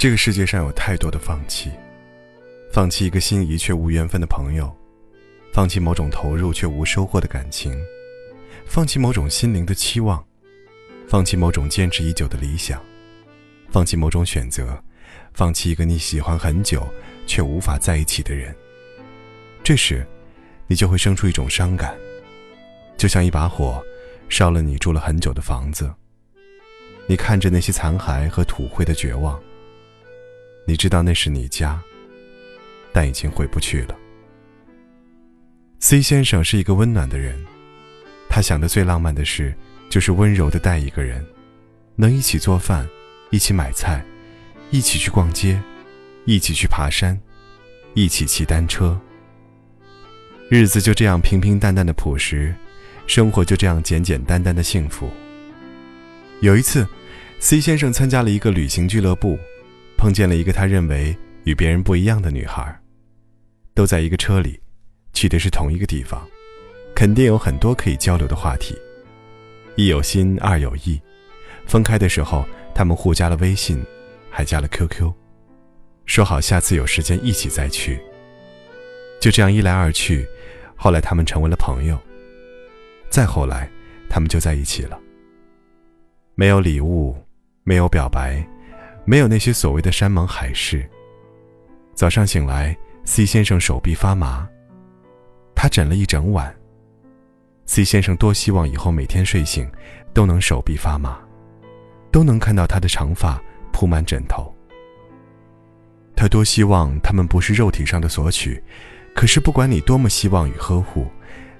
[0.00, 1.70] 这个世界上有太多的放弃：
[2.72, 4.74] 放弃一个心仪却无缘分的朋友，
[5.52, 7.78] 放弃某种投入却无收获的感情，
[8.64, 10.24] 放弃某种心灵的期望，
[11.06, 12.82] 放弃某种坚持已久的理想，
[13.68, 14.82] 放弃某种选择，
[15.34, 16.88] 放弃一个你喜欢很久
[17.26, 18.56] 却无法在一起的人。
[19.62, 20.02] 这时，
[20.66, 21.94] 你就会生出一种伤感，
[22.96, 23.84] 就像一把火，
[24.30, 25.92] 烧了你住了很久的房子。
[27.06, 29.38] 你看着那些残骸和土灰的绝望。
[30.70, 31.82] 你知道那是你家，
[32.92, 33.98] 但已经回不去了。
[35.80, 37.44] C 先生是一个温暖的人，
[38.28, 39.52] 他想的最浪漫的事，
[39.88, 41.26] 就是温柔的带一个人，
[41.96, 42.88] 能一起做饭，
[43.30, 44.00] 一起买菜，
[44.70, 45.60] 一起去逛街，
[46.24, 47.20] 一起去爬山，
[47.94, 48.96] 一起骑单车。
[50.48, 52.54] 日子就这样平平淡淡的朴实，
[53.08, 55.10] 生活就这样简简单单的幸福。
[56.42, 56.86] 有一次
[57.40, 59.36] ，C 先生参加了一个旅行俱乐部。
[60.00, 62.74] 碰见了一个他认为与别人不一样的女孩，
[63.74, 64.58] 都在一个车里，
[65.12, 66.26] 去的是同一个地方，
[66.96, 68.74] 肯定有很多可以交流的话题。
[69.76, 70.98] 一有心，二有意，
[71.66, 73.84] 分开的时候，他们互加了微信，
[74.30, 75.12] 还加了 QQ，
[76.06, 78.00] 说好下次有时间一起再去。
[79.20, 80.26] 就这样一来二去，
[80.76, 81.98] 后来他们成为了朋友。
[83.10, 83.70] 再后来，
[84.08, 84.98] 他们就在一起了。
[86.36, 87.14] 没有礼物，
[87.64, 88.42] 没有表白。
[89.10, 90.88] 没有那些所谓的山盟海誓。
[91.96, 94.48] 早上醒来，C 先生手臂发麻，
[95.52, 96.54] 他枕了一整晚。
[97.66, 99.68] C 先生多希望以后每天睡醒，
[100.14, 101.18] 都能手臂发麻，
[102.12, 104.54] 都能看到他的长发铺满枕头。
[106.14, 108.62] 他多希望他们不是肉体上的索取，
[109.12, 111.08] 可是不管你多么希望与呵护，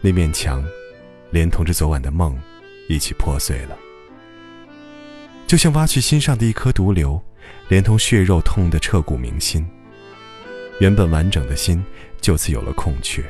[0.00, 0.64] 那面墙，
[1.30, 2.36] 连同着昨晚的梦，
[2.88, 3.78] 一起破碎了。
[5.46, 7.22] 就像挖去心上的一颗毒瘤，
[7.68, 9.66] 连同血肉痛得彻骨铭心。
[10.80, 11.84] 原本完整的心
[12.20, 13.24] 就此有了空缺。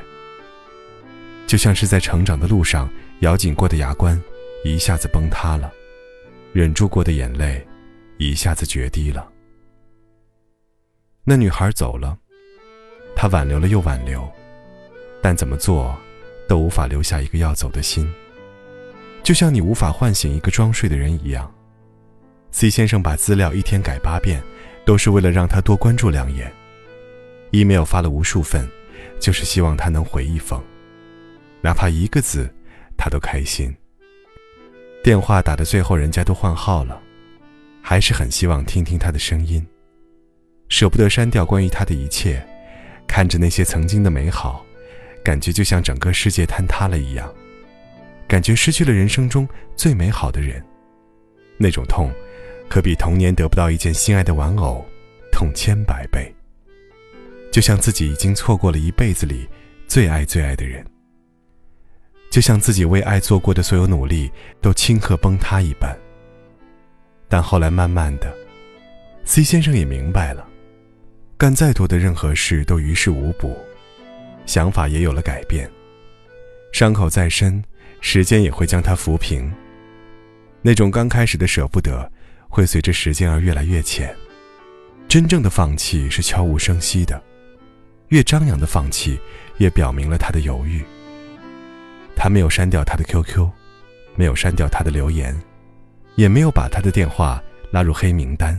[1.47, 2.91] 就像是在成长的路上
[3.21, 4.21] 咬紧过的牙关，
[4.65, 5.71] 一下子崩塌了；
[6.53, 7.65] 忍住过的眼泪，
[8.19, 9.28] 一下子决堤了。
[11.22, 12.19] 那女孩走了，
[13.15, 14.28] 她挽留了又挽留，
[15.22, 15.97] 但怎么做，
[16.49, 18.12] 都无法留下一个要走的心。
[19.22, 21.53] 就像你无法唤醒一个装睡的人一样。
[22.56, 24.43] C 先生把资料一天改八遍，
[24.87, 26.50] 都是为了让他多关注两眼。
[27.50, 28.67] email 发了无数份，
[29.21, 30.59] 就是希望他能回一封，
[31.61, 32.50] 哪怕一个字，
[32.97, 33.71] 他都开心。
[35.05, 36.99] 电话打的最后，人家都换号了，
[37.83, 39.62] 还是很希望听听他的声音。
[40.71, 42.43] 舍不得删掉关于他的一切，
[43.06, 44.65] 看着那些曾经的美好，
[45.23, 47.31] 感觉就像整个世界坍塌了一样，
[48.27, 49.47] 感觉失去了人生中
[49.77, 50.65] 最美好的人，
[51.59, 52.11] 那种痛。
[52.69, 54.84] 可比童年得不到一件心爱的玩偶
[55.32, 56.32] 痛千百倍。
[57.53, 59.49] 就像自己已经错过了一辈子里
[59.88, 60.84] 最爱最爱的人，
[62.31, 65.97] 就像自己为爱做过的所有努力都顷刻崩塌一般。
[67.28, 68.31] 但后来慢慢的
[69.25, 70.47] ，C 先生也明白了，
[71.38, 73.56] 干再多的任何事都于事无补，
[74.44, 75.71] 想法也有了改变。
[76.72, 77.65] 伤口再深，
[78.03, 79.50] 时间也会将它抚平。
[80.60, 82.10] 那种刚开始的舍不得。
[82.56, 84.17] 会随着时间而越来越浅，
[85.06, 87.22] 真正的放弃是悄无声息的，
[88.09, 89.21] 越张扬的放弃，
[89.59, 90.83] 越表明了他的犹豫。
[92.17, 93.47] 他没有删掉他的 QQ，
[94.15, 95.39] 没有删掉他的留言，
[96.15, 98.59] 也没有把他的电话拉入黑名单。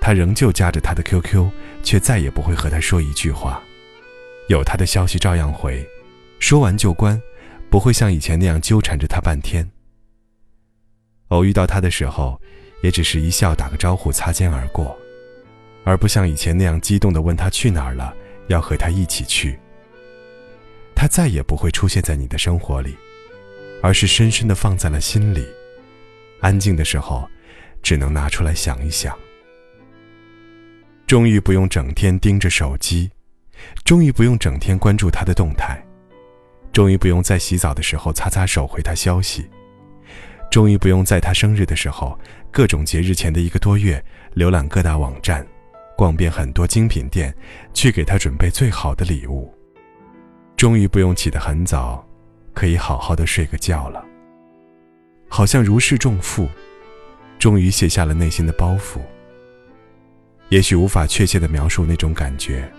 [0.00, 1.50] 他仍旧加着他的 QQ，
[1.82, 3.62] 却再也不会和他说一句话，
[4.48, 5.86] 有他的消息照样回，
[6.38, 7.20] 说完就关，
[7.68, 9.70] 不会像以前那样纠缠着他半天。
[11.28, 12.40] 偶遇到他的时候。
[12.82, 14.96] 也只是一笑，打个招呼，擦肩而过，
[15.84, 18.14] 而不像以前那样激动地问他去哪儿了，
[18.48, 19.58] 要和他一起去。
[20.94, 22.94] 他再也不会出现在你的生活里，
[23.82, 25.46] 而是深深地放在了心里。
[26.40, 27.28] 安静的时候，
[27.82, 29.16] 只能拿出来想一想。
[31.06, 33.10] 终于不用整天盯着手机，
[33.84, 35.80] 终于不用整天关注他的动态，
[36.72, 39.48] 终于不用在洗澡的时候擦擦手回他消息。
[40.52, 42.18] 终于不用在他生日的时候，
[42.50, 44.04] 各种节日前的一个多月，
[44.36, 45.46] 浏览各大网站，
[45.96, 47.34] 逛遍很多精品店，
[47.72, 49.50] 去给他准备最好的礼物。
[50.54, 52.06] 终于不用起得很早，
[52.52, 54.04] 可以好好的睡个觉了。
[55.26, 56.46] 好像如释重负，
[57.38, 59.00] 终于卸下了内心的包袱。
[60.50, 62.70] 也许无法确切的描述那种感觉，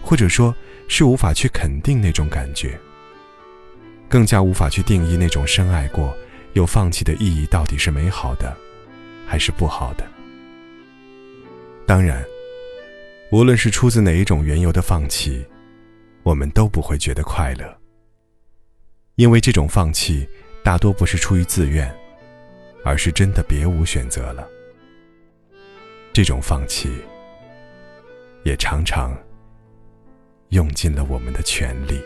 [0.00, 0.54] 或者说
[0.86, 2.78] 是无法去肯定那种感觉，
[4.08, 6.16] 更加无法去定义那种深爱过。
[6.54, 8.56] 又放弃的意义到底是美好的，
[9.26, 10.06] 还是不好的？
[11.86, 12.24] 当然，
[13.30, 15.44] 无论是出自哪一种缘由的放弃，
[16.22, 17.76] 我们都不会觉得快乐，
[19.16, 20.28] 因为这种放弃
[20.62, 21.92] 大多不是出于自愿，
[22.84, 24.46] 而是真的别无选择了。
[26.12, 26.90] 这种放弃，
[28.44, 29.16] 也常常
[30.50, 31.98] 用尽了我们的全力。